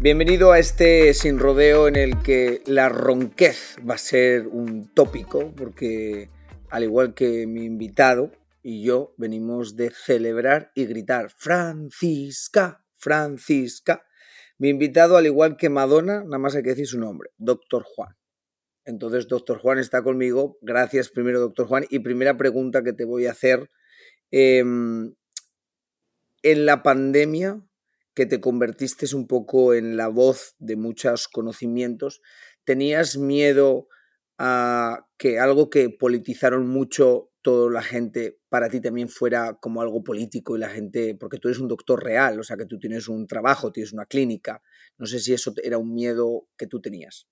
[0.00, 5.52] Bienvenido a este sin rodeo en el que la ronquez va a ser un tópico,
[5.54, 6.28] porque
[6.68, 14.04] al igual que mi invitado y yo venimos de celebrar y gritar Francisca, Francisca.
[14.58, 18.16] Mi invitado, al igual que Madonna, nada más hay que decir su nombre, Doctor Juan.
[18.84, 20.58] Entonces, Doctor Juan está conmigo.
[20.60, 21.86] Gracias primero, Doctor Juan.
[21.88, 23.70] Y primera pregunta que te voy a hacer.
[24.30, 25.14] Em,
[26.42, 27.62] en la pandemia,
[28.14, 32.22] que te convertiste un poco en la voz de muchos conocimientos,
[32.64, 33.88] ¿tenías miedo
[34.38, 40.02] a que algo que politizaron mucho toda la gente para ti también fuera como algo
[40.02, 43.06] político y la gente, porque tú eres un doctor real, o sea que tú tienes
[43.06, 44.62] un trabajo, tienes una clínica,
[44.96, 47.28] no sé si eso era un miedo que tú tenías.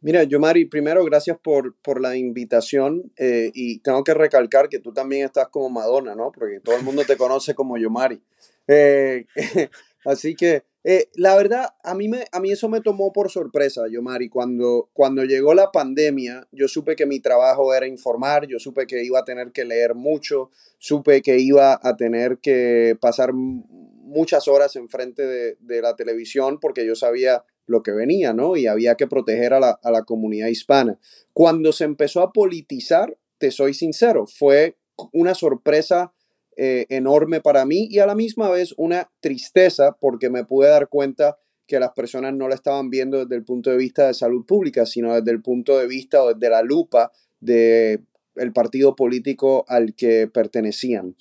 [0.00, 4.92] Mira, Yomari, primero gracias por, por la invitación eh, y tengo que recalcar que tú
[4.92, 6.30] también estás como Madonna, ¿no?
[6.30, 8.22] Porque todo el mundo te conoce como Yomari.
[8.68, 9.26] Eh,
[10.04, 13.82] así que eh, la verdad, a mí, me, a mí eso me tomó por sorpresa,
[13.90, 14.28] Yomari.
[14.28, 19.04] Cuando, cuando llegó la pandemia, yo supe que mi trabajo era informar, yo supe que
[19.04, 24.76] iba a tener que leer mucho, supe que iba a tener que pasar muchas horas
[24.76, 28.56] enfrente de, de la televisión porque yo sabía lo que venía, ¿no?
[28.56, 30.98] Y había que proteger a la, a la comunidad hispana.
[31.34, 34.78] Cuando se empezó a politizar, te soy sincero, fue
[35.12, 36.14] una sorpresa
[36.60, 40.88] eh, enorme para mí y a la misma vez una tristeza porque me pude dar
[40.88, 41.38] cuenta
[41.68, 44.84] que las personas no la estaban viendo desde el punto de vista de salud pública,
[44.84, 48.04] sino desde el punto de vista o desde la lupa del
[48.34, 51.14] el partido político al que pertenecían.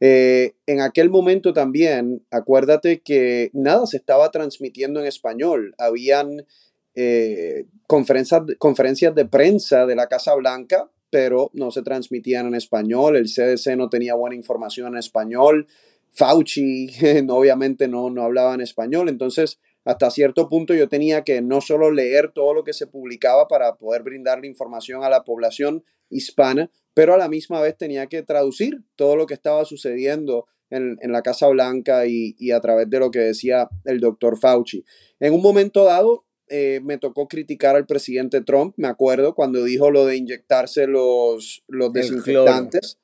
[0.00, 5.74] Eh, en aquel momento también, acuérdate que nada se estaba transmitiendo en español.
[5.76, 6.46] Habían
[6.94, 13.16] eh, conferencias, conferencias de prensa de la Casa Blanca pero no se transmitían en español,
[13.16, 15.66] el CDC no tenía buena información en español,
[16.10, 16.90] Fauci
[17.28, 21.90] obviamente no, no hablaba en español, entonces hasta cierto punto yo tenía que no solo
[21.90, 27.14] leer todo lo que se publicaba para poder brindarle información a la población hispana, pero
[27.14, 31.48] a la misma vez tenía que traducir todo lo que estaba sucediendo en, la Casa
[31.48, 34.84] Blanca y, y, a través de lo que decía el doctor Fauci.
[35.20, 39.90] En un momento dado, eh, me tocó criticar al presidente Trump, me acuerdo, cuando dijo
[39.90, 42.98] lo de inyectarse los, los desinfectantes.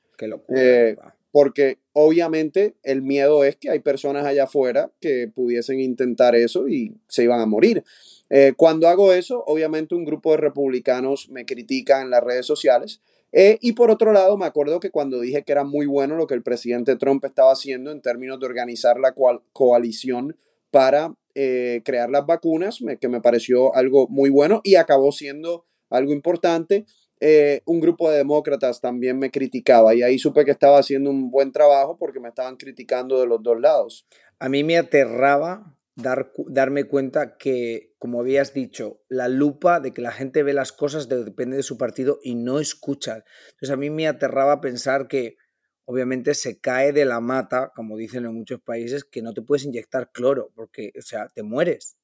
[0.54, 0.96] Eh,
[1.30, 6.94] porque obviamente el miedo es que hay personas allá afuera que pudiesen intentar eso y
[7.08, 7.84] se iban a morir.
[8.30, 13.00] Eh, cuando hago eso, obviamente un grupo de republicanos me critican en las redes sociales.
[13.36, 16.34] y por otro lado, me acuerdo que cuando dije que era muy bueno lo que
[16.34, 19.12] el presidente Trump estaba haciendo en términos de organizar la
[19.52, 20.36] coalición
[20.70, 26.12] para eh, crear las vacunas, que me pareció algo muy bueno y acabó siendo algo
[26.12, 26.86] importante.
[27.20, 31.30] Eh, un grupo de demócratas también me criticaba y ahí supe que estaba haciendo un
[31.30, 34.06] buen trabajo porque me estaban criticando de los dos lados.
[34.38, 40.02] A mí me aterraba dar, darme cuenta que, como habías dicho, la lupa de que
[40.02, 43.24] la gente ve las cosas depende de su partido y no escucha.
[43.52, 45.36] Entonces a mí me aterraba pensar que
[45.84, 49.64] obviamente se cae de la mata, como dicen en muchos países, que no te puedes
[49.64, 51.96] inyectar cloro, porque, o sea, te mueres.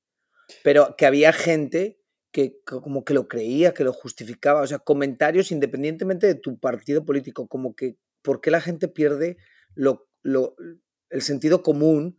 [0.62, 2.00] Pero que había gente
[2.32, 7.04] que, como que lo creía, que lo justificaba, o sea, comentarios independientemente de tu partido
[7.04, 9.36] político, como que, ¿por qué la gente pierde
[9.74, 10.54] lo, lo,
[11.08, 12.18] el sentido común?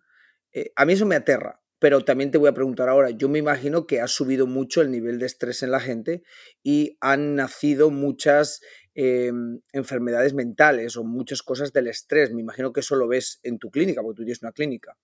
[0.52, 3.40] Eh, a mí eso me aterra, pero también te voy a preguntar ahora, yo me
[3.40, 6.24] imagino que ha subido mucho el nivel de estrés en la gente
[6.62, 8.62] y han nacido muchas
[8.94, 12.34] Em, enfermedades mentales o muchas cosas del estrés.
[12.34, 14.98] Me imagino que eso lo ves en tu clínica, porque tú tienes una clínica.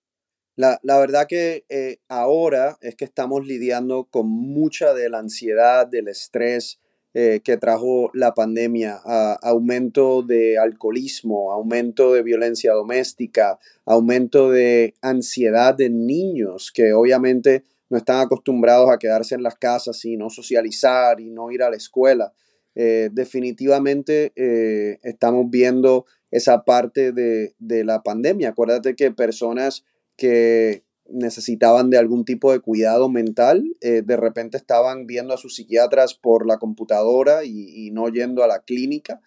[0.56, 6.08] La, verdad que eh, ahora es que estamos lidiando con mucha de la ansiedad, del
[6.08, 6.80] estrés,
[7.14, 9.00] eh, que trajo la pandemia,
[9.40, 17.96] aumento de alcoholismo, aumento de violencia doméstica, aumento de ansiedad de niños que obviamente no
[17.96, 21.76] están acostumbrados a quedarse en las casas y no socializar y no ir a la
[21.76, 22.34] escuela.
[22.80, 28.50] Eh, definitivamente eh, estamos viendo esa parte de, la pandemia.
[28.50, 29.84] Acuérdate que personas
[30.16, 35.56] que necesitaban de algún tipo de cuidado mental, eh, de repente estaban viendo a sus
[35.56, 39.20] psiquiatras por la computadora y, no yendo a la clínica.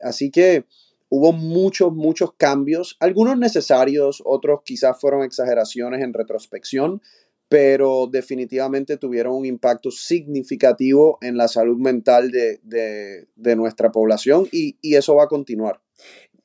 [0.00, 0.66] así que
[1.08, 7.02] hubo muchos, muchos cambios, algunos necesarios, otros quizás fueron exageraciones en retrospección,
[7.48, 15.14] pero definitivamente tuvieron un impacto significativo en la salud mental de, nuestra población y, eso
[15.14, 15.80] va a continuar.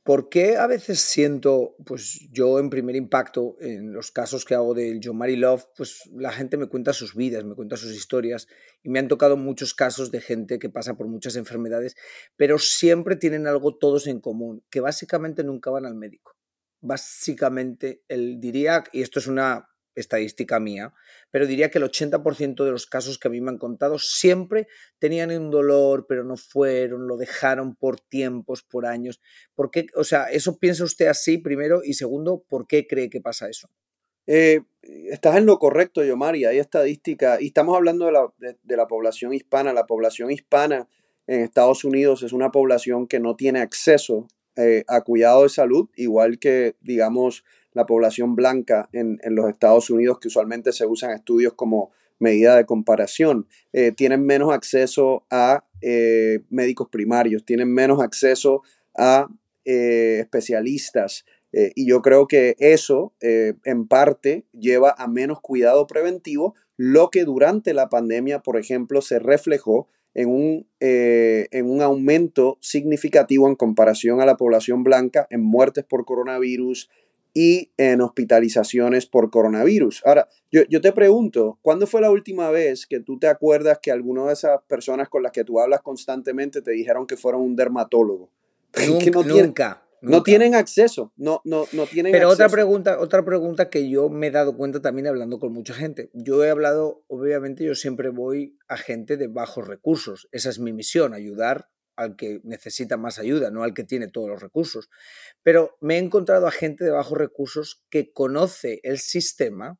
[0.03, 4.73] ¿Por qué a veces siento, pues yo en primer impacto, en los casos que hago
[4.73, 8.47] del John Mary Love, pues la gente me cuenta sus vidas, me cuenta sus historias
[8.81, 11.95] y me han tocado muchos casos de gente que pasa por muchas enfermedades,
[12.35, 16.35] pero siempre tienen algo todos en común, que básicamente nunca van al médico.
[16.81, 20.93] Básicamente, él diría, y esto es una estadística mía,
[21.31, 24.67] pero diría que el 80% de los casos que a mí me han contado siempre
[24.99, 29.21] tenían un dolor, pero no fueron, lo dejaron por tiempos, por años.
[29.55, 29.87] ¿Por qué?
[29.95, 31.81] O sea, ¿eso piensa usted así primero?
[31.83, 33.69] Y segundo, ¿por qué cree que pasa eso?
[34.27, 36.45] Eh, estás en lo correcto, Yomari.
[36.45, 39.73] Hay estadística, y estamos hablando de la, de la población hispana.
[39.73, 40.87] La población hispana
[41.27, 44.27] en Estados Unidos es una población que no tiene acceso
[44.57, 50.19] eh, a cuidado de salud, igual que, digamos, la población blanca en, los Estados Unidos,
[50.19, 56.41] que usualmente se usan estudios como medida de comparación, eh, tienen menos acceso a eh,
[56.49, 58.61] médicos primarios, tienen menos acceso
[58.95, 59.27] a
[59.63, 61.23] especialistas.
[61.53, 67.75] y yo creo que eso, en parte, lleva a menos cuidado preventivo, lo que durante
[67.75, 74.21] la pandemia, por ejemplo, se reflejó en un, eh, en un aumento significativo en comparación
[74.21, 76.89] a la población blanca en muertes por coronavirus
[77.33, 80.01] y en hospitalizaciones por coronavirus.
[80.05, 84.25] Ahora, yo, te pregunto, ¿cuándo fue la última vez que tú te acuerdas que alguna
[84.25, 88.29] de esas personas con las que tú hablas constantemente te dijeron que fueron un dermatólogo?
[89.25, 89.85] nunca.
[90.01, 94.27] No tienen acceso, no, no, no tienen Pero otra pregunta, otra pregunta que yo me
[94.27, 96.09] he dado cuenta también hablando con mucha gente.
[96.13, 100.27] Yo he hablado, obviamente, yo siempre voy a gente de bajos recursos.
[100.31, 101.69] Esa es mi misión, ayudar
[102.01, 104.89] al que necesita más ayuda, no al que tiene todos los recursos.
[105.43, 109.79] Pero me he encontrado a gente de bajos recursos que conoce el sistema,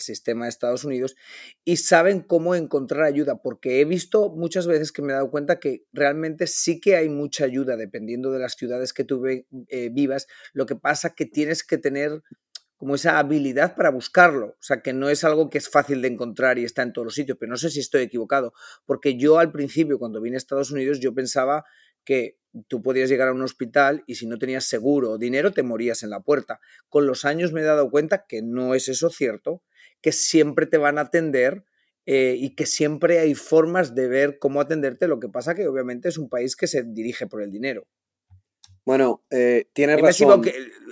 [0.00, 1.16] sistema de Estados Unidos
[1.64, 5.60] y saben cómo encontrar ayuda, porque he visto muchas veces que me he dado cuenta
[5.60, 9.44] que realmente sí que hay mucha ayuda dependiendo de las ciudades que tú eh,
[9.92, 12.22] vivas, lo que pasa que tienes que tener
[12.80, 16.08] como esa habilidad para buscarlo, o sea que no es algo que es fácil de
[16.08, 18.54] encontrar y está en todos los sitios, pero no sé si estoy equivocado,
[18.86, 21.66] porque yo al principio cuando vine a Estados Unidos yo pensaba
[22.06, 22.38] que
[22.68, 26.02] tú podías llegar a un hospital y si no tenías seguro o dinero te morías
[26.02, 26.58] en la puerta.
[26.88, 29.62] Con los años me he dado cuenta que no es eso cierto,
[30.00, 31.64] que siempre te van a atender
[32.06, 35.06] eh, y que siempre hay formas de ver cómo atenderte.
[35.06, 37.86] Lo que pasa que obviamente es un país que se dirige por el dinero.
[38.90, 40.42] Bueno, eh, tienes razón.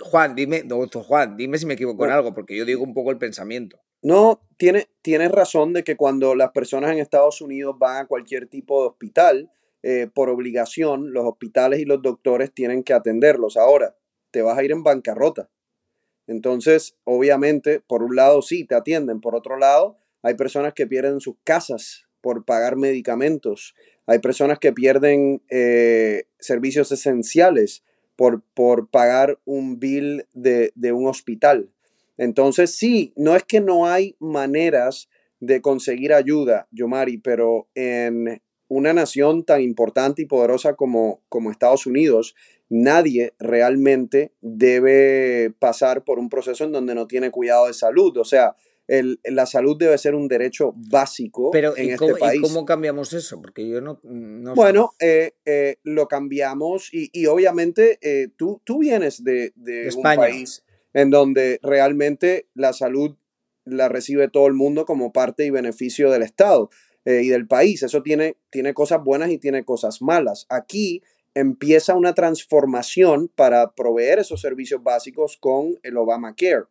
[0.03, 3.11] Juan, dime, doctor Juan, dime si me equivoco en algo, porque yo digo un poco
[3.11, 3.77] el pensamiento.
[4.01, 8.47] No, tiene, tienes razón de que cuando las personas en Estados Unidos van a cualquier
[8.47, 9.51] tipo de hospital,
[9.83, 13.57] eh, por obligación, los hospitales y los doctores tienen que atenderlos.
[13.57, 13.97] Ahora,
[14.31, 15.49] te vas a ir en bancarrota.
[16.25, 21.19] Entonces, obviamente, por un lado sí, te atienden, por otro lado, hay personas que pierden
[21.19, 23.75] sus casas por pagar medicamentos,
[24.05, 27.83] hay personas que pierden eh, servicios esenciales
[28.19, 31.69] por, por, pagar un bill de, de un hospital.
[32.17, 35.07] Entonces, sí, no es que no hay maneras
[35.39, 41.85] de conseguir ayuda, Yomari, pero en una nación tan importante y poderosa como, como Estados
[41.85, 42.35] Unidos,
[42.67, 48.17] nadie realmente debe pasar por un proceso en donde no tiene cuidado de salud.
[48.17, 48.53] O sea,
[48.89, 52.39] el, la salud debe ser un derecho básico en este cómo, país.
[52.39, 53.39] ¿y cómo cambiamos eso?
[53.39, 53.99] Porque yo no.
[54.55, 60.01] bueno, eh, eh, lo cambiamos y, y obviamente eh, tú, tú vienes de, de un
[60.01, 63.15] país en donde realmente la salud
[63.63, 66.71] la recibe todo el mundo como parte y beneficio del Estado
[67.05, 67.83] y del país.
[67.83, 70.47] Eso tiene, tiene cosas buenas y tiene cosas malas.
[70.49, 71.03] Aquí
[71.35, 76.65] empieza una transformación para proveer esos servicios básicos con el Obamacare.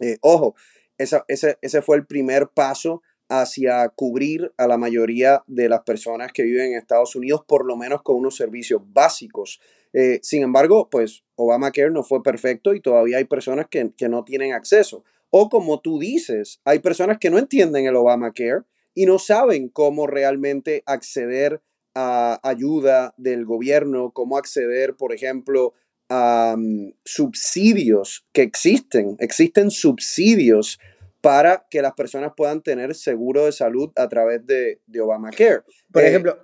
[0.00, 0.54] Eh, ojo,
[0.98, 1.22] ese,
[1.60, 6.72] ese, fue el primer paso hacia cubrir a la mayoría de las personas que viven
[6.72, 9.60] en Estados Unidos, por lo menos con unos servicios básicos.
[9.92, 14.24] Eh, sin embargo, pues Obamacare no fue perfecto y todavía hay personas que, que no
[14.24, 15.04] tienen acceso.
[15.30, 18.62] O como tú dices, hay personas que no entienden el Obamacare
[18.94, 21.62] y no saben cómo realmente acceder
[21.94, 25.74] a ayuda del gobierno, cómo acceder, por ejemplo,
[27.04, 29.16] subsidios que existen.
[29.18, 30.78] Existen subsidios
[31.20, 35.62] para que las personas puedan tener seguro de salud a través de, de Obamacare.
[35.92, 36.38] Por eh, ejemplo,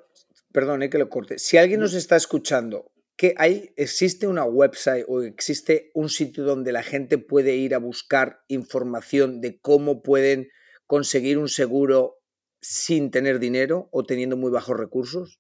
[0.53, 1.39] perdón, que lo corte.
[1.39, 6.73] Si alguien nos está escuchando, que hay, existe una website o existe un sitio donde
[6.73, 10.49] la gente puede ir a buscar información de cómo pueden
[10.87, 12.19] conseguir un seguro
[12.61, 15.39] sin tener dinero o teniendo muy bajos recursos?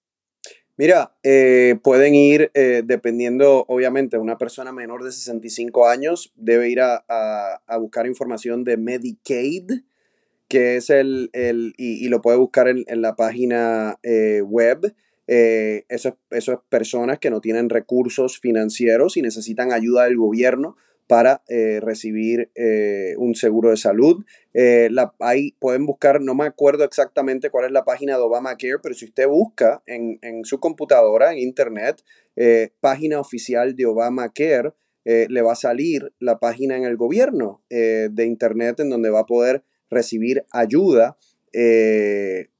[0.76, 6.80] Mira, eh, pueden ir, eh, dependiendo, obviamente, una persona menor de 65 años debe ir
[6.80, 9.70] a, buscar información de Medicaid,
[10.48, 11.30] que es el,
[11.76, 14.94] y, lo puede buscar en, la página eh, web.
[15.26, 21.42] Esas eso es personas que no tienen recursos financieros y necesitan ayuda del gobierno para
[21.48, 24.24] eh, recibir eh, un seguro de salud.
[24.54, 24.88] Eh,
[25.20, 29.06] ahí pueden buscar, no me acuerdo exactamente cuál es la página de Obamacare, pero si
[29.06, 32.02] usted busca en, su computadora, en internet,
[32.80, 34.72] página oficial de Obamacare,
[35.04, 39.26] le va a salir la página en el gobierno de internet en donde va a
[39.26, 41.18] poder recibir ayuda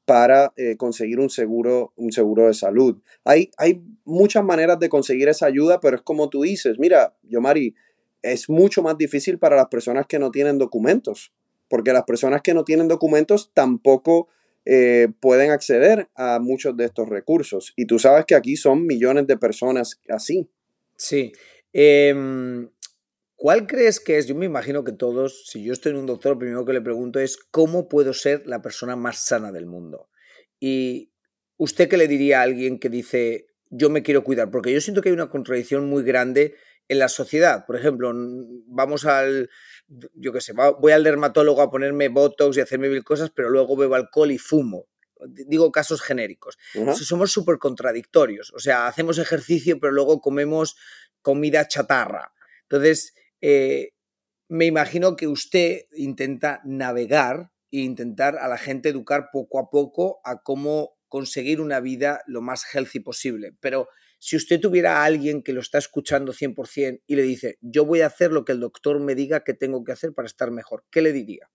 [0.04, 3.00] para conseguir un seguro, un seguro de salud.
[3.24, 7.74] Hay, hay muchas maneras de conseguir esa ayuda, pero es como tú dices, mira, Yomari,
[8.25, 11.33] es mucho más difícil para las personas que no tienen documentos,
[11.69, 14.28] porque las personas que no tienen documentos tampoco
[14.64, 17.75] eh, pueden acceder a muchos de estos recursos.
[17.76, 20.49] Y tú sabes que aquí son millones de personas así.
[20.97, 21.33] Sí.
[21.73, 22.71] Em,
[23.37, 24.26] ¿Cuál crees que es?
[24.26, 26.81] Yo me imagino que todos, si yo estoy en un doctor, lo primero que le
[26.81, 30.09] pregunto es cómo puedo ser la persona más sana del mundo.
[30.59, 31.11] Y
[31.59, 35.02] usted qué le diría a alguien que dice, yo me quiero cuidar, porque yo siento
[35.02, 36.54] que hay una contradicción muy grande
[36.88, 37.64] en la sociedad.
[37.66, 38.12] Por ejemplo,
[38.66, 39.50] vamos al,
[40.14, 43.76] yo qué sé, voy al dermatólogo a ponerme botox y hacerme mil cosas, pero luego
[43.76, 44.86] bebo alcohol y fumo.
[45.26, 46.58] Digo casos genéricos.
[46.94, 48.52] Somos súper contradictorios.
[48.54, 50.76] O sea, hacemos ejercicio, pero luego comemos
[51.22, 52.34] comida chatarra.
[52.62, 53.92] Entonces, eh,
[54.48, 60.20] me imagino que usted intenta navegar e intentar a la gente educar poco a poco
[60.24, 63.56] a cómo conseguir una vida lo más healthy posible.
[63.60, 63.88] Pero
[64.25, 68.00] si usted tuviera a alguien que lo está escuchando 100% y le dice, yo voy
[68.00, 70.83] a hacer lo que el doctor me diga que tengo que hacer para estar mejor,
[70.90, 71.50] ¿qué le diría?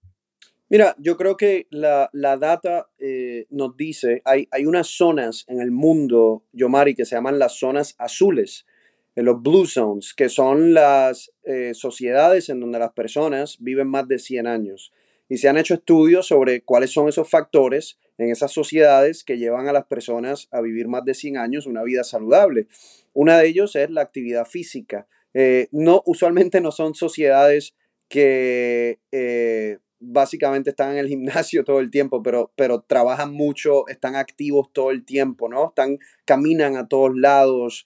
[0.69, 5.71] Mira, yo creo que la, data eh, nos dice, hay, hay unas zonas en el
[5.71, 8.67] mundo, Yomari, que se llaman las zonas azules,
[9.15, 14.07] en los blue zones, que son las eh, sociedades en donde las personas viven más
[14.07, 14.93] de 100 años.
[15.27, 19.67] Y se han hecho estudios sobre cuáles son esos factores en esas sociedades que llevan
[19.67, 22.67] a las personas a vivir más de 100 años una vida saludable.
[23.13, 25.07] Una de ellos es la actividad física.
[25.33, 27.75] Eh, no, usualmente no son sociedades
[28.09, 34.15] que eh, básicamente están en el gimnasio todo el tiempo, pero, pero trabajan mucho, están
[34.15, 35.69] activos todo el tiempo, ¿no?
[35.69, 37.85] Están, caminan a todos lados,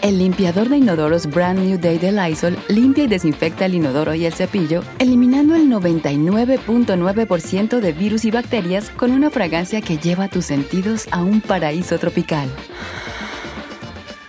[0.00, 4.26] El limpiador de inodoros Brand New Day de Lysol limpia y desinfecta el inodoro y
[4.26, 10.44] el cepillo, eliminando el 99.9% de virus y bacterias con una fragancia que lleva tus
[10.44, 12.48] sentidos a un paraíso tropical.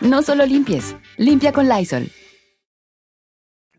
[0.02, 2.10] No solo limpies, limpia con Lysol.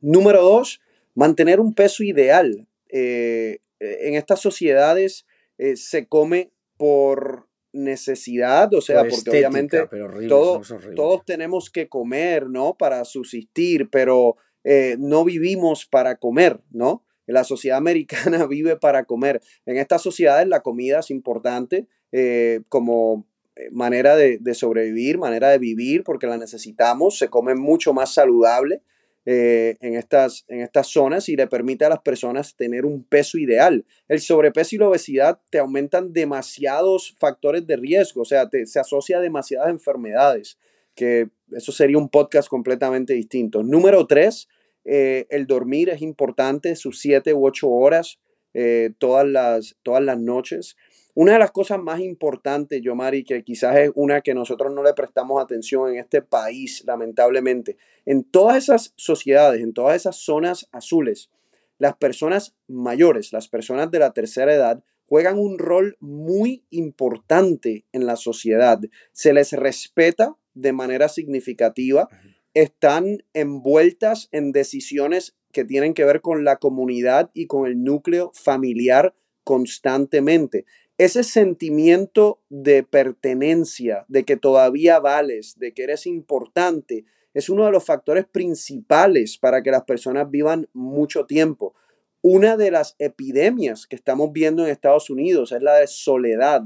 [0.00, 0.80] Número dos,
[1.16, 2.68] mantener un peso ideal.
[2.88, 5.26] Eh, en estas sociedades
[5.58, 9.88] eh, se come por necesidad, o sea, porque obviamente
[10.28, 12.76] todos tenemos que comer, ¿no?
[12.76, 17.04] Para subsistir, pero eh, no vivimos para comer, ¿no?
[17.26, 19.40] La sociedad americana vive para comer.
[19.66, 25.50] En estas sociedades la comida es importante eh, como eh, manera de, de, sobrevivir, manera
[25.50, 28.82] de vivir, porque la necesitamos, se come mucho más saludable.
[29.26, 33.36] Eh, en, estas, en estas zonas y le permite a las personas tener un peso
[33.36, 33.84] ideal.
[34.08, 39.18] El sobrepeso y la obesidad te aumentan demasiados factores de riesgo, o sea, se asocia
[39.18, 40.58] a demasiadas enfermedades,
[40.94, 43.62] que eso sería un podcast completamente distinto.
[43.62, 44.48] Número tres,
[44.86, 48.18] eh, el dormir es importante, sus siete u ocho horas
[48.54, 50.76] eh, todas, las, todas las noches.
[51.20, 54.94] Una de las cosas más importantes, Yomari, que quizás es una que nosotros no le
[54.94, 61.28] prestamos atención en este país, lamentablemente, en todas esas sociedades, en todas esas zonas azules,
[61.76, 68.06] las personas mayores, las personas de la tercera edad, juegan un rol muy importante en
[68.06, 68.80] la sociedad.
[69.12, 72.08] Se les respeta de manera significativa,
[72.54, 78.32] están envueltas en decisiones que tienen que ver con la comunidad y con el núcleo
[78.32, 80.64] familiar constantemente.
[81.00, 87.70] Ese sentimiento de pertenencia, de que todavía vales, de que eres importante, es uno de
[87.70, 91.74] los factores principales para que las personas vivan mucho tiempo.
[92.20, 96.64] Una de las epidemias que estamos viendo en Estados Unidos es la de soledad.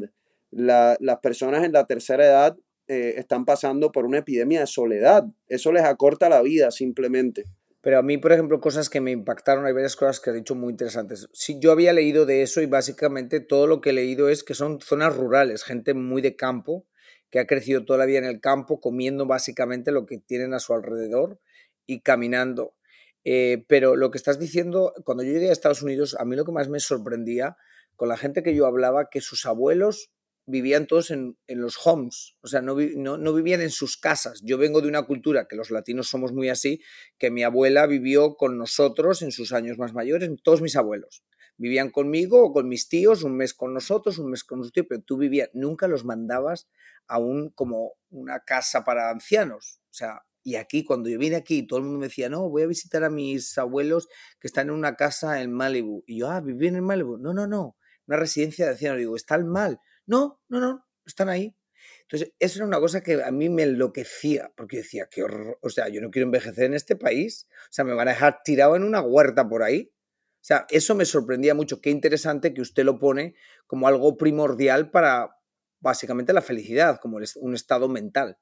[0.51, 2.57] las personas en la tercera edad
[2.89, 5.27] eh, están pasando por una epidemia de soledad.
[5.47, 7.45] Eso les acorta la vida simplemente.
[7.85, 10.55] Pero a mí, por ejemplo, cosas que me impactaron, hay varias cosas que has dicho
[10.55, 11.29] muy interesantes.
[11.35, 14.55] Sí, yo había leído de eso y básicamente todo lo que he leído es que
[14.55, 16.87] son zonas rurales, gente muy de campo,
[17.29, 20.61] que ha crecido toda la vida en el campo, comiendo básicamente lo que tienen a
[20.61, 21.39] su alrededor
[21.85, 22.75] y caminando.
[23.23, 26.47] Eh, pero lo que estás diciendo, cuando yo llegué a Estados Unidos, a mí lo
[26.47, 27.59] que más me sorprendía
[27.97, 30.11] con la gente que yo hablaba, que sus abuelos
[30.47, 34.41] vivían todos en, los homes, o sea, no, no, vivían en sus casas.
[34.43, 36.81] Yo vengo de una cultura que los latinos somos muy así,
[37.19, 41.25] que mi abuela vivió con nosotros en sus años más mayores, todos mis abuelos.
[41.57, 44.87] Vivían conmigo o con mis tíos, un mes con nosotros, un mes con los tíos,
[44.89, 46.69] pero tú vivías, nunca los mandabas
[47.07, 49.81] a un, como una casa para ancianos.
[49.91, 52.63] O sea, y aquí, cuando yo vine aquí, todo el mundo me decía, no, voy
[52.63, 54.09] a visitar a mis abuelos
[54.41, 56.03] que están en una casa en Malibu.
[56.07, 57.17] Y yo, ah, ¿vivían en Malibu?
[57.17, 58.99] No, no, no, una residencia de ancianos.
[58.99, 61.55] Digo, están mal no, no, no, están ahí.
[62.03, 65.71] Entonces, eso era una cosa que a mí me enloquecía, porque decía, qué horror, o
[65.71, 68.77] sea, yo no quiero envejecer en este país, o sea, me van a dejar tirado
[68.77, 69.91] en una huerta por ahí.
[70.37, 73.35] O sea, eso me sorprendía mucho, qué interesante que usted lo pone
[73.67, 75.37] como algo primordial para
[75.81, 78.39] básicamente la felicidad, como un estado mental.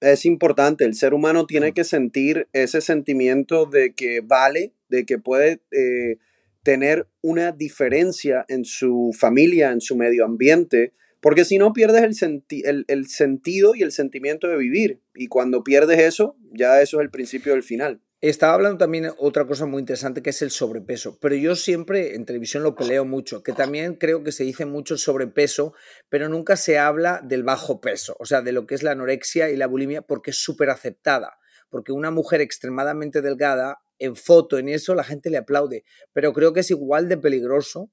[0.00, 5.18] Es importante, el ser humano tiene que sentir ese sentimiento de que vale, de que
[5.18, 5.62] puede...
[5.70, 6.18] Eh,
[6.62, 12.84] tener una diferencia en su familia, en su medio ambiente, porque si no pierdes el,
[12.88, 15.02] el, sentido y el sentimiento de vivir.
[15.14, 18.02] Y cuando pierdes eso, ya eso es el principio del final.
[18.20, 22.24] Estaba hablando también otra cosa muy interesante que es el sobrepeso, pero yo siempre en
[22.24, 25.74] televisión lo peleo mucho, que también creo que se dice mucho sobrepeso,
[26.08, 29.50] pero nunca se habla del bajo peso, o sea, de lo que es la anorexia
[29.50, 34.68] y la bulimia, porque es súper aceptada, porque una mujer extremadamente delgada en foto, en
[34.68, 35.84] eso, la gente le aplaude.
[36.12, 37.90] Pero creo que es igual de peligroso,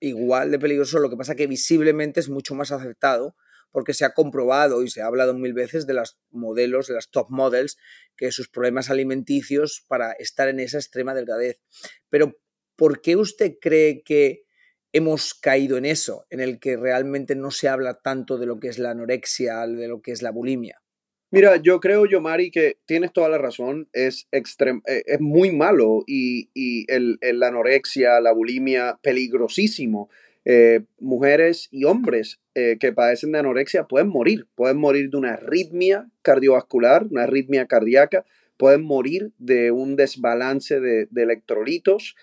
[0.00, 3.36] igual de peligroso, lo que pasa que visiblemente es mucho más aceptado
[3.70, 7.10] porque se ha comprobado y se ha hablado mil veces de los modelos, de las
[7.10, 7.76] top models,
[8.16, 11.60] que sus problemas alimenticios para estar en esa extrema delgadez.
[12.08, 12.38] Pero,
[12.76, 14.44] ¿por qué usted cree que
[14.92, 18.68] hemos caído en eso, en el que realmente no se habla tanto de lo que
[18.68, 20.82] es la anorexia, de lo que es la bulimia?
[21.30, 23.88] Mira, yo creo, Yomari, que tienes toda la razón.
[23.92, 30.08] Es, extrem eh, es muy malo y, y el, la anorexia, la bulimia, peligrosísimo.
[30.46, 34.46] Eh, mujeres y hombres eh, que padecen de anorexia pueden morir.
[34.54, 38.24] Pueden morir de una arritmia cardiovascular, una arritmia cardíaca.
[38.56, 42.16] Pueden morir de un desbalance de, de electrolitos.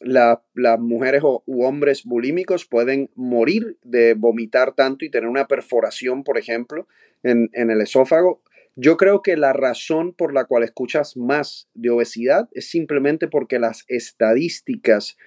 [0.00, 0.40] Las
[0.78, 6.38] mujeres o, u hombres bulímicos pueden morir de vomitar tanto y tener una perforación, por
[6.38, 6.88] ejemplo,
[7.22, 8.42] en, el esófago.
[8.76, 13.58] Yo creo que la razón por la cual escuchas más de obesidad es simplemente porque
[13.58, 15.18] las estadísticas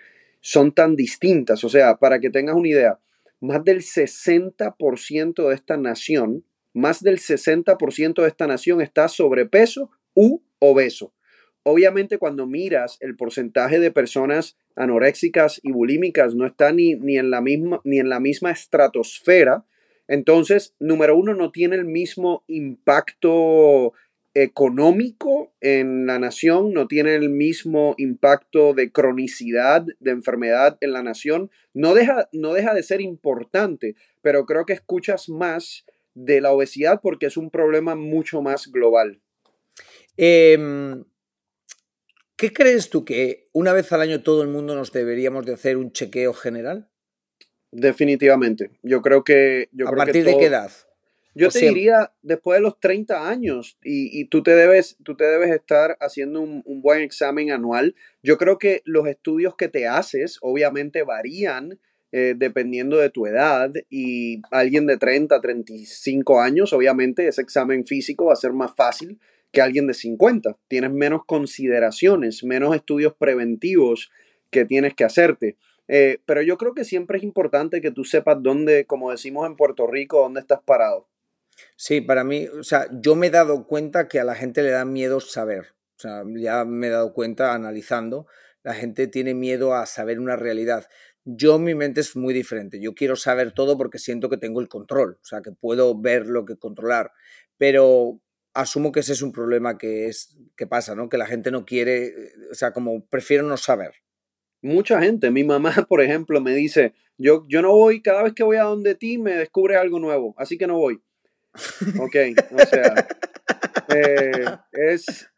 [0.42, 1.64] son tan distintas.
[1.64, 3.00] O sea, para que tengas una idea,
[3.40, 10.42] más del 60% de esta nación, más del 60% de esta nación está sobrepeso u
[10.60, 11.14] obeso.
[11.64, 17.32] Obviamente cuando miras el porcentaje de personas anoréxicas y bulímicas no está ni, ni, en
[17.32, 19.66] la misma, ni en la misma estratosfera,
[20.08, 23.94] entonces, número uno, no tiene el mismo impacto
[24.34, 31.04] económico en la nación, no tiene el mismo impacto de cronicidad, de enfermedad en la
[31.04, 31.52] nación.
[31.74, 37.00] No deja, no deja de ser importante, pero creo que escuchas más de la obesidad
[37.02, 39.20] porque es un problema mucho más global.
[40.18, 41.04] Em,
[42.36, 45.78] ¿Qué crees tú que una vez al año todo el mundo nos deberíamos de hacer
[45.78, 46.90] un chequeo general?
[47.72, 48.72] Definitivamente.
[48.82, 49.70] Yo creo que...
[49.72, 50.72] Yo ¿A partir de qué edad?
[51.36, 55.50] Yo te diría después de los 30 años y, tú, te debes, tú te debes
[55.50, 57.96] estar haciendo un, buen examen anual.
[58.22, 61.80] Yo creo que los estudios que te haces obviamente varían
[62.12, 68.26] eh, dependiendo de tu edad y alguien de 30, 35 años, obviamente ese examen físico
[68.26, 69.20] va a ser más fácil
[69.54, 70.58] que alguien de 50.
[70.68, 74.12] Tienes menos consideraciones, menos estudios preventivos
[74.50, 75.58] que tienes que hacerte.
[75.88, 79.56] Eh, pero yo creo que siempre es importante que tú sepas dónde, como decimos en
[79.56, 81.08] Puerto Rico, dónde estás parado.
[81.76, 84.72] Sí, para mí, o sea, yo me he dado cuenta que a la gente le
[84.72, 85.76] da miedo saber.
[85.98, 88.26] O sea, ya me he dado cuenta analizando,
[88.64, 90.88] la gente tiene miedo a saber una realidad.
[91.26, 92.82] Yo, mi mente es muy diferente.
[92.82, 96.26] Yo quiero saber todo porque siento que tengo el control, o sea, que puedo ver
[96.26, 97.12] lo que controlar.
[97.58, 98.20] Pero
[98.54, 101.10] asumo que ese es un problema que, es, que pasa, ¿no?
[101.10, 103.94] Que la gente no quiere, eh, o sea, como prefiero no saber.
[104.62, 108.44] Mucha gente, mi mamá, por ejemplo, me dice, yo, yo no voy, cada vez que
[108.44, 111.02] voy a donde ti me descubre algo nuevo, así que no voy.
[112.00, 112.16] Ok,
[112.52, 113.08] o sea,
[113.96, 115.30] eh, es,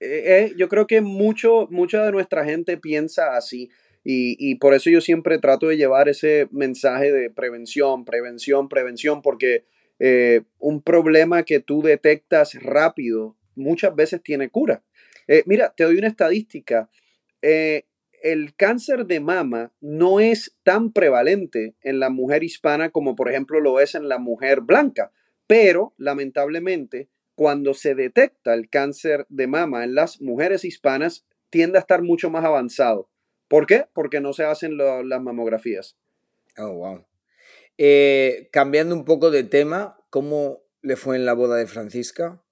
[0.00, 3.70] eh, yo creo que mucho, mucha de nuestra gente piensa así.
[4.04, 9.22] Y, y, por eso yo siempre trato de llevar ese mensaje de prevención, prevención, prevención,
[9.22, 9.64] porque
[10.04, 14.82] eh, un problema que tú detectas rápido muchas veces tiene cura.
[15.28, 16.90] Eh, mira, te doy una estadística.
[17.40, 17.84] Eh,
[18.20, 23.60] el cáncer de mama no es tan prevalente en la mujer hispana como por ejemplo
[23.60, 25.12] lo es en la mujer blanca,
[25.46, 31.80] pero lamentablemente cuando se detecta el cáncer de mama en las mujeres hispanas tiende a
[31.80, 33.08] estar mucho más avanzado.
[33.46, 33.86] ¿Por qué?
[33.92, 35.96] Porque no se hacen las mamografías.
[36.58, 37.04] Oh, wow.
[37.78, 42.42] Eh, cambiando un poco de tema, ¿cómo le fue en la boda de Francisca?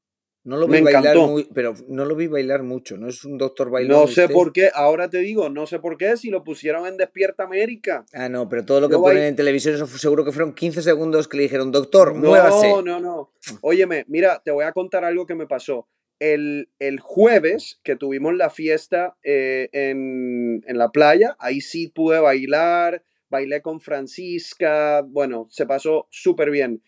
[0.43, 3.71] No lo vi bailar muy, pero no lo vi bailar mucho, no es un doctor
[3.71, 4.01] bailando.
[4.01, 6.97] No sé por qué, ahora te digo, no sé por qué, si lo pusieron en
[6.97, 8.07] Despierta América.
[8.15, 11.29] Ah, no, pero todo lo que ponen en televisión, eso seguro que fueron 15 segundos
[11.29, 12.69] que le dijeron, doctor, no, muévase.
[12.69, 13.33] No, no, no.
[13.61, 15.89] Óyeme, mira, te voy a contar algo que me pasó.
[16.19, 22.19] El, el jueves que tuvimos la fiesta eh, en, en la playa, ahí sí pude
[22.19, 26.83] bailar, bailé con Francisca, bueno, se pasó súper bien.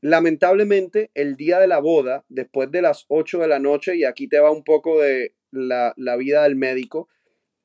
[0.00, 4.28] Lamentablemente, el día de la boda, después de las 8 de la noche, y aquí
[4.28, 7.08] te va un poco de la, vida del médico,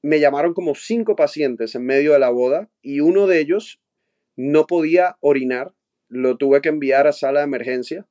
[0.02, 3.82] me llamaron como cinco pacientes en medio de la boda y uno de ellos
[4.36, 5.74] no podía orinar,
[6.10, 8.08] lo tuve que enviar a sala de emergencia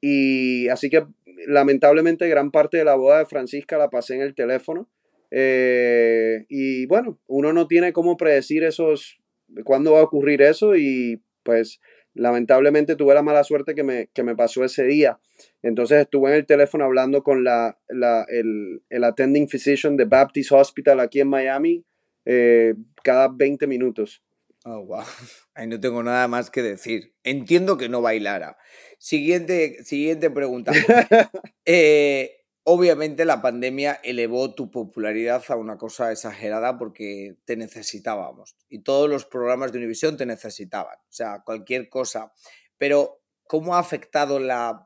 [0.00, 1.04] y así que
[1.46, 4.88] lamentablemente gran parte de la boda de Francisca la pasé en el teléfono
[5.30, 9.18] eh, y bueno, uno no tiene cómo predecir esos,
[9.64, 11.80] cuándo va a ocurrir eso y pues
[12.14, 15.18] lamentablemente tuve la mala suerte que me, que me pasó ese día.
[15.62, 21.00] Entonces estuve en el teléfono hablando con la, el, el, attending physician de Baptist Hospital
[21.00, 21.84] aquí en Miami
[22.24, 24.22] eh, cada 20 minutos.
[24.64, 25.04] Oh, wow.
[25.54, 27.14] Ahí no tengo nada más que decir.
[27.22, 28.56] Entiendo que no bailara.
[28.98, 30.72] Siguiente, siguiente pregunta.
[31.64, 38.80] eh, Obviamente la pandemia elevó tu popularidad a una cosa exagerada porque te necesitábamos y
[38.80, 42.32] todos los programas de Univision te necesitaban, o sea, cualquier cosa.
[42.76, 44.40] Pero ¿cómo ha afectado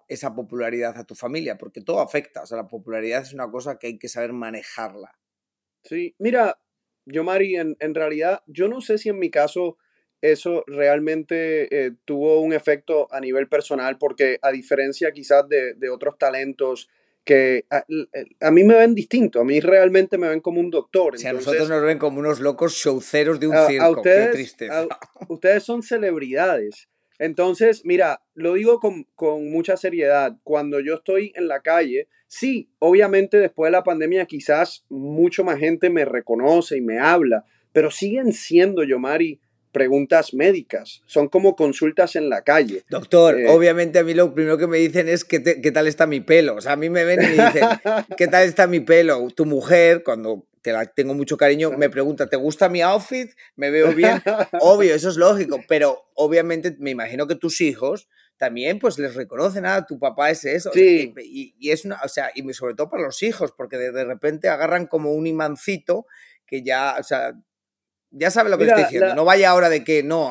[0.09, 1.57] esa popularidad a tu familia?
[1.57, 5.19] Porque todo afecta, o sea, la popularidad es una cosa que hay que saber manejarla.
[5.83, 6.61] Sí, mira,
[7.07, 9.79] yo Mari, en, realidad, yo no sé si en mi caso
[10.21, 16.19] eso realmente eh, tuvo un efecto a nivel personal, porque a diferencia quizás de otros
[16.19, 16.91] talentos,
[17.25, 21.19] que a, mí me ven distinto, a mí realmente me ven como un doctor.
[21.19, 24.87] Si a nosotros nos ven como unos locos showceros de un circo, ustedes, qué tristeza.
[25.29, 26.89] ustedes son celebridades.
[27.19, 30.39] Entonces, mira, lo digo con, con, mucha seriedad.
[30.43, 35.59] Cuando yo estoy en la calle, sí, obviamente después de la pandemia quizás mucho más
[35.59, 39.39] gente me reconoce y me habla, pero siguen siendo, Yomari,
[39.73, 42.85] preguntas médicas, son como consultas en la calle.
[42.89, 46.07] Doctor, eh, obviamente a mí lo primero que me dicen es ¿qué, qué tal está
[46.07, 46.57] mi pelo.
[46.57, 47.69] O sea, a mí me ven y me dicen
[48.17, 49.29] ¿qué tal está mi pelo?
[49.35, 53.31] Tu mujer, cuando te la tengo mucho cariño, me pregunta ¿te gusta mi outfit?
[53.57, 54.23] ¿Me veo bien?
[54.61, 59.67] Obvio, eso es lógico, pero obviamente me imagino que tus hijos también pues les reconocen,
[59.67, 60.71] a ah, tu papá es eso.
[60.73, 61.13] Sí.
[61.19, 64.05] Y, y, es una, o sea, y sobre todo para los hijos, porque de, de
[64.05, 66.07] repente agarran como un imancito
[66.47, 67.35] que ya, o sea,
[68.11, 69.15] ya sabe lo que estoy diciendo.
[69.15, 70.31] No vaya ahora de que no.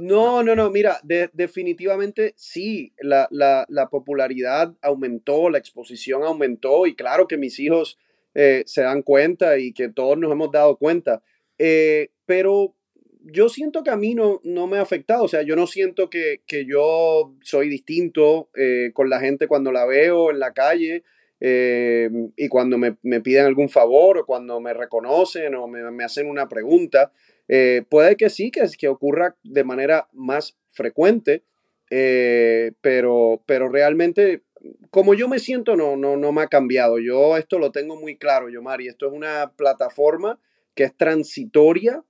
[0.00, 0.70] no, no, no.
[0.70, 1.00] Mira,
[1.32, 2.92] definitivamente sí.
[2.98, 7.98] La, popularidad aumentó, la exposición aumentó y claro que mis hijos
[8.34, 11.22] eh, se dan cuenta y que todos nos hemos dado cuenta.
[11.58, 12.74] Eh, pero
[13.20, 15.24] yo siento que a mí no, no, me ha afectado.
[15.24, 19.84] O sea, yo no siento que, yo soy distinto eh, con la gente cuando la
[19.84, 21.02] veo en la calle.
[21.40, 26.04] Eh, y cuando me, me, piden algún favor o cuando me reconocen o me, me
[26.04, 27.12] hacen una pregunta,
[27.46, 31.44] eh, puede que sí, que, que ocurra de manera más frecuente,
[31.90, 34.42] eh, pero, pero realmente
[34.90, 36.98] como yo me siento no, no, no me ha cambiado.
[36.98, 40.40] Yo esto lo tengo muy claro, yo Mari, esto es una plataforma
[40.74, 42.04] que es transitoria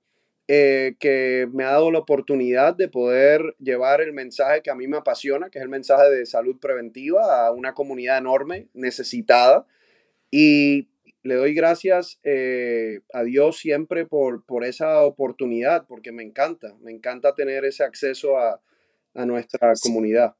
[0.51, 4.87] eh, que me ha dado la oportunidad de poder llevar el mensaje que a mí
[4.87, 9.67] me apasiona, que es el mensaje de salud preventiva a una comunidad enorme, necesitada.
[10.31, 10.89] Y,
[11.21, 16.91] le doy gracias eh, a Dios siempre por, por esa oportunidad, porque me encanta, me
[16.91, 18.59] encanta tener ese acceso a,
[19.13, 20.33] a nuestra comunidad.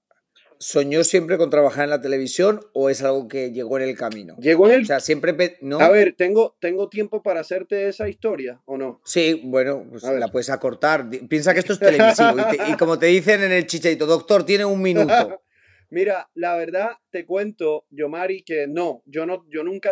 [0.62, 4.36] ¿Soñó siempre con trabajar en la televisión o es algo que llegó en el camino?
[4.40, 4.82] Llegó en el...
[4.82, 5.58] O sea, siempre...
[5.62, 5.80] ¿no?
[5.80, 9.00] A ver, ¿tengo, ¿tengo tiempo para hacerte esa historia o no?
[9.06, 11.10] Sí, bueno, pues la puedes acortar.
[11.30, 12.36] Piensa que esto es televisivo
[12.68, 15.42] y, como te dicen en el chicheito, doctor, tiene un minuto.
[15.90, 19.92] Mira, la verdad te cuento, Yomari, que no, yo no, yo nunca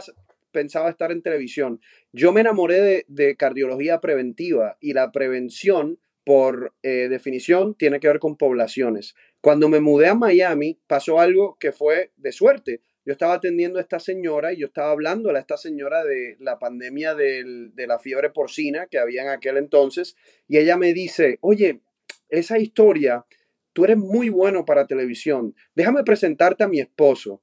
[0.52, 1.80] pensaba estar en televisión.
[2.12, 8.10] Yo me enamoré de, de cardiología preventiva y la prevención, por eh, definición, tiene que
[8.10, 9.16] ver con poblaciones.
[9.42, 12.82] Cuando me mudé a Miami, pasó algo que fue de suerte.
[13.06, 16.60] Yo estaba atendiendo a esta señora y yo estaba hablando a esta señora de la
[16.60, 21.80] pandemia de la fiebre porcina que había en aquel entonces y ella me dice, oye,
[22.30, 23.26] esa historia,
[23.74, 27.42] tú eres muy bueno para televisión, déjame presentarte a mi esposo.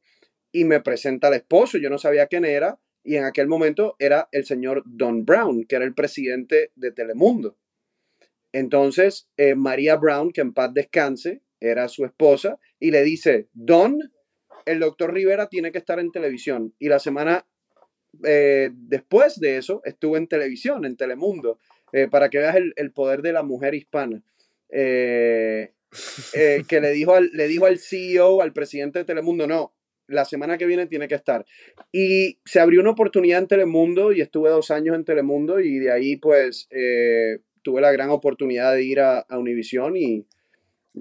[0.53, 4.29] Y me presenta al esposo, yo no sabía quién era, y en aquel momento era
[4.33, 7.57] el señor Don Brown, que era el presidente de Telemundo.
[8.53, 13.99] Entonces, eh, María Brown, que en paz descanse, era su esposa, y le dice, Don,
[14.67, 16.75] el doctor Rivera tiene que estar en televisión.
[16.79, 17.47] Y la semana
[18.23, 21.59] eh, después de eso, estuvo en televisión, en Telemundo,
[21.93, 24.23] eh, para que veas el, poder de la mujer hispana.
[24.71, 25.73] Eh,
[26.33, 29.75] que le dijo, al, le dijo al CEO, al presidente de Telemundo, no,
[30.09, 31.45] la semana que viene tiene que estar.
[31.93, 35.93] Y se abrió una oportunidad en Telemundo y estuve dos años en Telemundo y de
[35.93, 36.69] ahí pues
[37.63, 40.27] tuve la gran oportunidad de ir a, a Univisión y,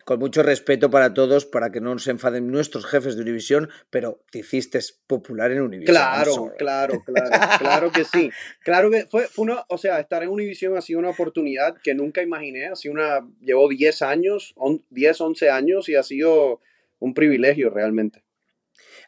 [0.05, 4.21] con mucho respeto para todos, para que no se enfaden nuestros jefes de Univisión, pero
[4.31, 5.95] te hiciste popular en Univisión.
[5.95, 7.29] Claro, claro, claro,
[7.59, 8.31] claro que sí.
[8.63, 11.93] Claro que fue, fue una, o sea, estar en Univisión ha sido una oportunidad que
[11.93, 14.55] nunca imaginé, ha sido una, llevo 10 años,
[14.89, 16.59] 10, 11 años y ha sido
[16.99, 18.23] un privilegio realmente.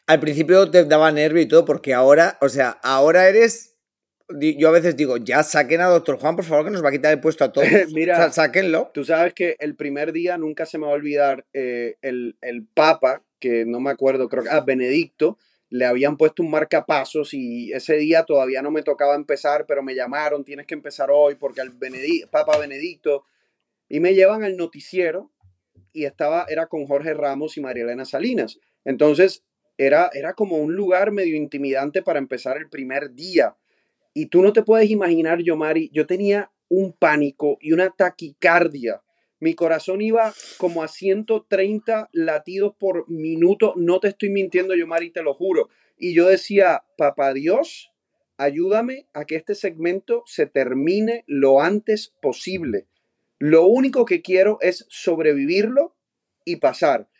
[0.06, 3.75] Al principio te daba nervio y todo, porque ahora, o sea, ahora eres
[4.28, 6.92] yo a veces digo, ya saquen a Doctor Juan, por favor, que nos va a
[6.92, 7.68] quitar el puesto a todos.
[7.94, 8.90] Mira, sáquenlo.
[8.92, 12.66] Tú sabes que el primer día nunca se me va a olvidar eh, el, el,
[12.66, 17.34] Papa, que no me acuerdo, creo que a ah, Benedicto, le habían puesto un marcapasos
[17.34, 21.34] y ese día todavía no me tocaba empezar, pero me llamaron, tienes que empezar hoy
[21.34, 21.72] porque el
[22.30, 23.24] Papa Benedicto,
[23.88, 25.30] y me llevan al noticiero
[25.92, 28.58] y estaba, era con Jorge Ramos y María Elena Salinas.
[28.84, 29.44] Entonces,
[29.78, 33.56] era, era como un lugar medio intimidante para empezar el primer día
[34.16, 39.02] y tú no te puedes imaginar, Yomari, yo tenía un pánico y una taquicardia.
[39.40, 43.74] Mi corazón iba como a 130 latidos por minuto.
[43.76, 45.68] No te estoy mintiendo, Yomari, te lo juro.
[45.98, 47.92] Y yo decía, papá Dios,
[48.38, 52.86] ayúdame a que este segmento se termine lo antes posible.
[53.38, 55.94] Lo único que quiero es sobrevivirlo
[56.46, 57.10] y pasar.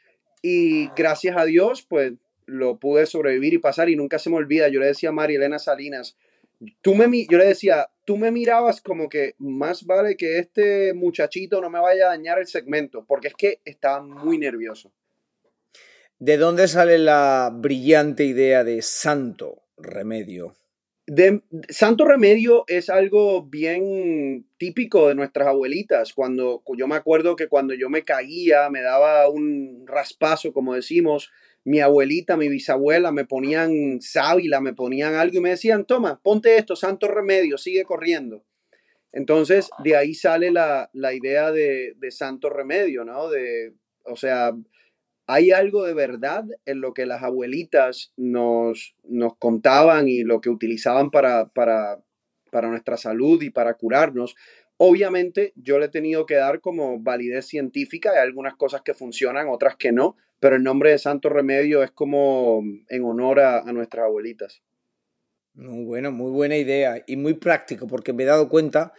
[0.40, 2.14] Y gracias a Dios, pues
[2.46, 4.68] lo pude sobrevivir y pasar y nunca se me olvida.
[4.68, 6.16] Yo le decía a María Elena Salinas,
[6.81, 11.61] tú me, yo le decía, tú me mirabas como que más vale que este muchachito
[11.61, 14.92] no me vaya a dañar el segmento, porque es que estaba muy nervioso.
[16.19, 20.55] ¿De dónde sale la brillante idea de Santo Remedio?
[21.07, 26.14] De, Santo Remedio es algo bien típico de nuestras abuelitas.
[26.14, 31.31] Cuando yo me acuerdo que cuando yo me caía, me daba un raspazo, como decimos,
[31.66, 36.57] mi abuelita, mi bisabuela me ponían sábila, me ponían algo y me decían, toma, ponte
[36.57, 38.44] esto, santo remedio, sigue corriendo.
[39.11, 43.29] Entonces, de ahí sale la, idea de, santo remedio, ¿no?
[43.29, 43.74] De,
[44.05, 44.52] o sea,
[45.26, 50.50] hay algo de verdad en lo que las abuelitas nos, nos contaban y lo que
[50.50, 51.98] utilizaban para, para,
[52.52, 54.37] para nuestra salud y para curarnos.
[54.76, 59.48] Obviamente yo le he tenido que dar como validez científica, hay algunas cosas que funcionan,
[59.48, 64.05] otras que no, pero el nombre de Santo Remedio es como en honor a, nuestras
[64.05, 64.62] abuelitas.
[65.55, 68.92] Muy bueno, muy buena idea y muy práctico porque me he dado cuenta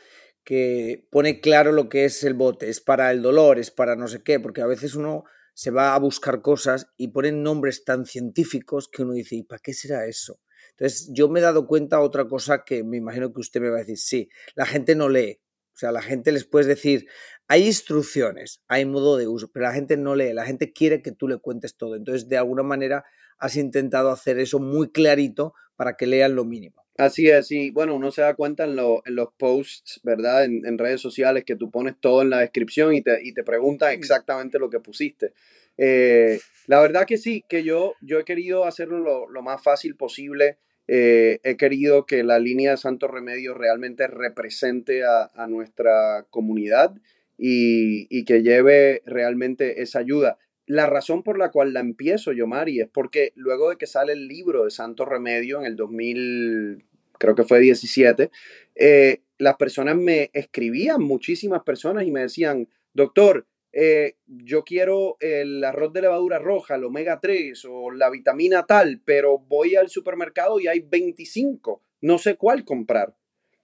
[0.44, 4.08] que pone claro lo que es el bote, es para el dolor, es para no
[4.08, 8.06] sé qué, porque a veces uno se va a buscar cosas y ponen nombres tan
[8.06, 10.40] científicos que uno dice, ¿y para qué será eso?
[10.72, 13.78] Entonces yo me he dado cuenta otra cosa que me imagino que usted me va
[13.78, 15.42] a decir, sí, la gente no lee,
[15.74, 17.08] o sea, la gente les puedes decir,
[17.48, 21.12] hay instrucciones, hay modo de uso, pero la gente no lee, la gente quiere que
[21.12, 21.96] tú le cuentes todo.
[21.96, 23.06] Entonces, de alguna manera,
[23.38, 26.86] has intentado hacer eso muy clarito para que lean lo mínimo.
[26.98, 30.46] Así es, y bueno, uno se da cuenta en, los posts, ¿verdad?
[30.46, 33.92] En, redes sociales que tú pones todo en la descripción y te, y te preguntan
[33.92, 34.00] mm.
[34.00, 35.34] exactamente lo que pusiste.
[35.78, 39.96] Eh, la verdad que sí, que yo, yo he querido hacerlo lo, lo más fácil
[39.96, 40.58] posible.
[40.88, 46.96] Eh, he querido que la línea de Santo Remedio realmente represente a, nuestra comunidad
[47.38, 50.38] y, que lleve realmente esa ayuda.
[50.66, 54.14] La razón por la cual la empiezo yo, Mari, es porque luego de que sale
[54.14, 56.84] el libro de Santo Remedio en el 2000,
[57.18, 58.32] creo que fue 17,
[58.76, 65.64] eh, las personas me escribían, muchísimas personas, y me decían, doctor, eh, yo quiero el
[65.64, 70.60] arroz de levadura roja, el omega 3 o la vitamina tal, pero voy al supermercado
[70.60, 73.16] y hay 25, no sé cuál comprar.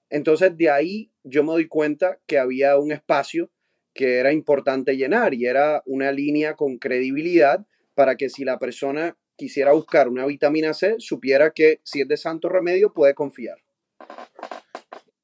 [0.09, 3.49] Entonces de ahí yo me doy cuenta que había un espacio
[3.93, 9.17] que era importante llenar y era una línea con credibilidad para que si la persona
[9.35, 13.57] quisiera buscar una vitamina C, supiera que si es de santo remedio puede confiar.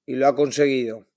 [0.06, 1.08] Y lo ha conseguido.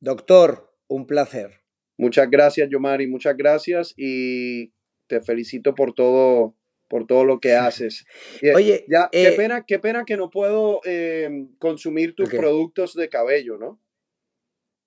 [0.00, 1.60] Doctor, un placer.
[1.96, 4.72] Muchas gracias, Yomari, muchas gracias y
[5.08, 6.54] te felicito por todo,
[6.88, 8.06] por todo lo que haces.
[8.54, 13.08] Oye, ya, qué, eh, pena, qué pena que no puedo em, consumir tus productos de
[13.08, 13.80] cabello, ¿no?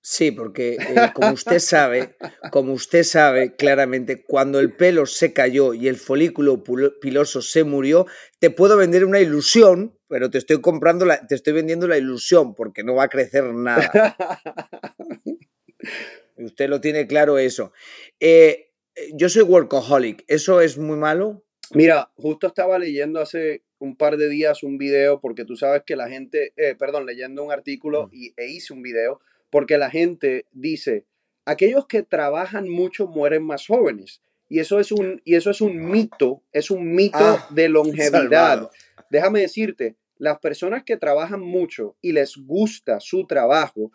[0.04, 2.16] Sí, porque eh, como usted sabe,
[2.50, 6.64] como usted sabe claramente, cuando el pelo se cayó y el folículo
[7.00, 8.06] piloso se murió,
[8.40, 12.56] te puedo vender una ilusión, pero te estoy comprando la, te estoy vendiendo la ilusión
[12.56, 14.16] porque no va a crecer nada.
[16.36, 17.72] Usted lo tiene claro eso.
[18.18, 18.72] Eh,
[19.14, 21.44] yo soy workaholic, ¿eso es muy malo?
[21.74, 25.94] Mira, justo estaba leyendo hace un par de días un video, porque tú sabes que
[25.94, 28.10] la gente, eh, perdón, leyendo un artículo mm.
[28.12, 29.20] y, e hice un video,
[29.52, 31.04] porque la gente dice,
[31.44, 34.22] aquellos que trabajan mucho mueren más jóvenes.
[34.48, 38.70] Y eso es un, y eso es un mito, es un mito ah, de longevidad.
[39.10, 43.92] Déjame decirte, las personas que trabajan mucho y les gusta su trabajo,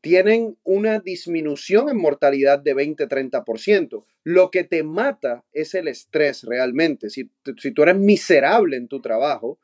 [0.00, 4.04] tienen una disminución en mortalidad de 20-30%.
[4.22, 7.10] Lo que te mata es el estrés realmente.
[7.10, 9.58] Si, si, tú eres miserable en tu trabajo,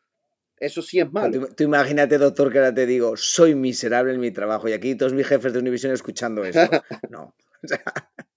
[0.60, 1.48] eso sí es malo.
[1.56, 5.14] Tú, imagínate, doctor, que ahora te digo, soy miserable en mi trabajo y aquí todos
[5.14, 6.60] mis jefes de Univision escuchando esto.
[7.10, 7.34] No.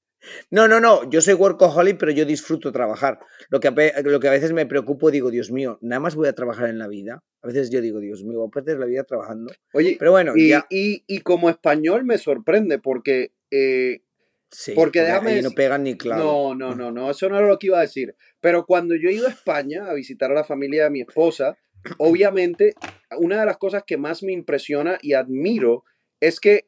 [0.49, 3.19] No, no, no, yo soy workaholic, pero yo disfruto trabajar.
[3.49, 3.71] Lo que,
[4.05, 6.79] lo que a veces me preocupo, digo, Dios mío, nada más voy a trabar en
[6.79, 7.21] la vida.
[7.41, 9.53] A veces yo digo, Dios mío, voy a perder la vida trabajando.
[9.73, 13.33] Oye, pero bueno, y, y, como español me sorprende porque...
[13.51, 14.01] Eh,
[14.49, 15.41] sí, porque déjame...
[15.41, 16.23] no pegan ni claro.
[16.23, 18.15] No, no, no, no, eso no era lo que iba a decir.
[18.39, 21.57] Pero cuando yo he ido a España a visitar a la familia de mi esposa,
[21.97, 22.75] obviamente,
[23.17, 25.83] una de las cosas que más me impresiona y admiro
[26.19, 26.67] es que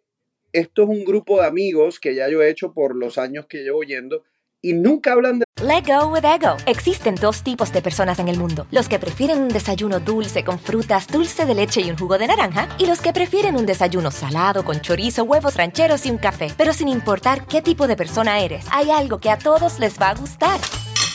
[0.54, 3.63] esto es un grupo de amigos que ya yo he hecho por los años que
[3.63, 4.23] llevo yendo
[4.62, 5.45] y nunca hablan de...
[5.62, 6.58] Let go with ego.
[6.65, 8.65] Existen dos tipos de personas en el mundo.
[8.71, 12.28] Los que prefieren un desayuno dulce con frutas, dulce de leche y un jugo de
[12.28, 12.67] naranja.
[12.80, 16.47] Y los que prefieren un desayuno salado con chorizo, huevos rancheros y un café.
[16.58, 20.10] Pero sin importar qué tipo de persona eres, hay algo que a todos les va
[20.10, 20.60] a gustar.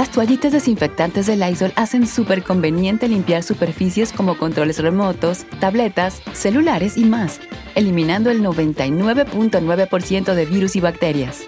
[0.00, 6.96] Las toallitas desinfectantes de Lysol hacen súper conveniente limpiar superficies como controles remotos, tabletas, celulares
[6.96, 7.38] y más,
[7.74, 11.46] eliminando el 99.9% de virus y bacterias.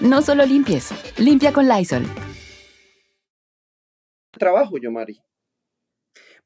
[0.00, 2.06] No solo limpies, limpia con Lysol.
[4.30, 5.20] Trabajo, yo, Mari.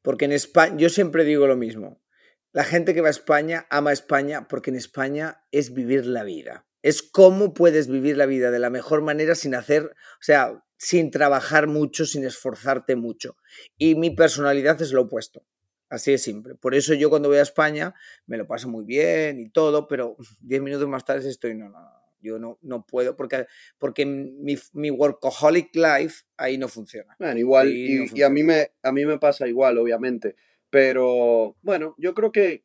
[0.02, 2.02] Porque en España, yo siempre digo lo mismo.
[2.50, 6.67] La gente que va a España ama España porque en España es vivir la vida
[6.88, 11.10] es cómo puedes vivir la vida de la mejor manera sin hacer, o sea, sin
[11.10, 13.36] trabajar mucho, sin esforzarte mucho.
[13.76, 15.44] Y mi personalidad es lo opuesto.
[15.90, 16.54] Así de simple.
[16.54, 17.94] Por eso yo cuando voy a España
[18.26, 21.78] me lo paso muy bien y todo, pero diez minutos más tarde estoy, no, no,
[22.20, 23.46] yo no, no puedo porque,
[23.78, 27.14] porque mi, mi workaholic life ahí no funciona.
[27.18, 30.36] Bueno, igual, y, a, mí me, a mí me pasa igual, obviamente.
[30.70, 32.64] Pero bueno, yo creo que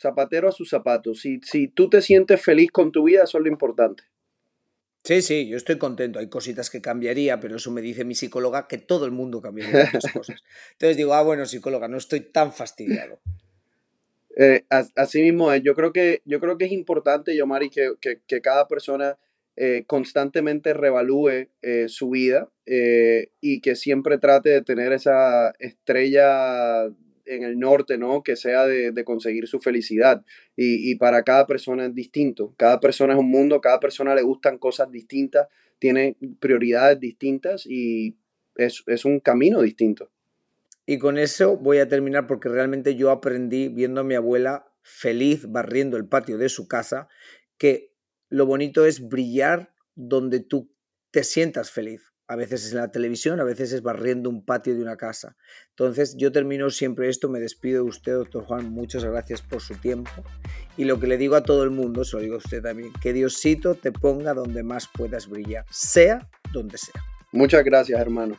[0.00, 1.20] zapatero a sus zapatos.
[1.20, 4.04] Si, si tú te sientes feliz con tu vida, eso es lo importante.
[5.04, 6.18] Sí, sí, yo estoy contento.
[6.18, 9.88] Hay cositas que cambiaría, pero eso me dice mi psicóloga que todo el mundo cambiaría
[9.92, 10.42] muchas cosas.
[10.72, 13.20] Entonces digo, ah, bueno, psicóloga, no estoy tan fastidiado.
[14.36, 15.62] Eh, así mismo es.
[15.62, 19.18] Yo creo que, yo creo que es importante, Yomari, que, que, que cada persona
[19.56, 26.88] eh, constantemente revalúe eh, su vida y que siempre trate de tener esa estrella
[27.28, 28.22] en el norte, ¿no?
[28.22, 30.24] Que sea de, conseguir su felicidad.
[30.56, 32.54] Y, para cada persona es distinto.
[32.56, 35.48] Cada persona es un mundo, cada persona le gustan cosas distintas,
[35.78, 38.16] tiene prioridades distintas y
[38.56, 40.10] es, es un camino distinto.
[40.86, 45.46] Y con eso voy a terminar porque realmente yo aprendí viendo a mi abuela feliz
[45.46, 47.08] barriendo el patio de su casa
[47.58, 47.92] que
[48.30, 50.72] lo bonito es brillar donde tú
[51.10, 52.07] te sientas feliz.
[52.28, 55.36] A veces es en la televisión, a veces es barriendo un patio de una casa.
[55.70, 59.74] Entonces yo termino siempre esto, me despido de usted, doctor Juan, muchas gracias por su
[59.76, 60.10] tiempo.
[60.76, 62.92] Y lo que le digo a todo el mundo, se lo digo a usted también,
[63.00, 67.02] que Diosito te ponga donde más puedas brillar, sea donde sea.
[67.32, 68.38] Muchas gracias, hermano.